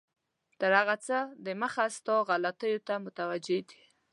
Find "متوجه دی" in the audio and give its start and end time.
3.05-3.81